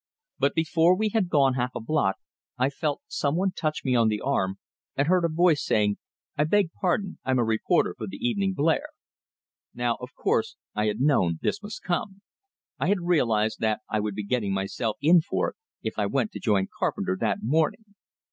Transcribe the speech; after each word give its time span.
But 0.39 0.55
before 0.55 0.97
we 0.97 1.09
had 1.09 1.29
gone 1.29 1.53
half 1.53 1.75
a 1.75 1.79
block 1.79 2.15
I 2.57 2.71
felt 2.71 3.03
some 3.05 3.35
one 3.35 3.51
touch 3.51 3.85
me 3.85 3.93
on 3.95 4.07
the 4.07 4.19
arm, 4.19 4.57
and 4.95 5.07
heard 5.07 5.23
a 5.23 5.29
voice, 5.29 5.63
saying, 5.63 5.99
"I 6.35 6.43
beg 6.45 6.71
pardon, 6.73 7.19
I'm 7.23 7.37
a 7.37 7.43
reporter 7.43 7.93
for 7.95 8.07
the 8.07 8.17
'Evening 8.17 8.55
Blare'." 8.55 8.93
Now, 9.75 9.97
of 10.01 10.15
course, 10.15 10.55
I 10.73 10.87
had 10.87 10.99
known 11.01 11.37
this 11.43 11.61
must 11.61 11.83
come; 11.83 12.23
I 12.79 12.87
had 12.87 13.01
realized 13.01 13.59
that 13.59 13.81
I 13.91 13.99
would 13.99 14.15
be 14.15 14.23
getting 14.25 14.55
myself 14.55 14.97
in 15.03 15.21
for 15.21 15.51
it, 15.51 15.55
if 15.83 15.99
I 15.99 16.07
went 16.07 16.31
to 16.31 16.39
join 16.39 16.65
Carpenter 16.79 17.15
that 17.19 17.43
morning. 17.43 17.93